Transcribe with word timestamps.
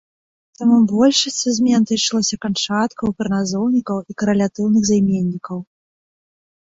Таму 0.59 0.77
большасць 0.91 1.37
са 1.43 1.51
змен 1.57 1.81
тычыліся 1.91 2.39
канчаткаў, 2.45 3.07
прыназоўнікаў 3.21 3.97
і 4.13 4.19
карэлятыўных 4.23 4.81
займеннікаў. 4.93 5.57